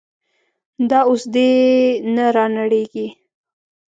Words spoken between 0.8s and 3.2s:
دا اوس دې نه رانړېږي.